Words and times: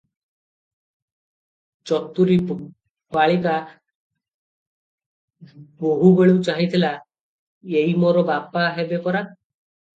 ଚତୁରୀ 1.91 2.37
ବାଳିକା 3.17 3.53
ବହୁବେଳୁ 5.85 6.43
ଚାହିଁ 6.51 6.69
ଥିଲା- 6.75 6.93
ଏଇ 7.79 7.97
ମୋର 8.05 8.29
ବାପା 8.35 8.69
ହେବେ 8.81 9.05
ପରା? 9.09 9.27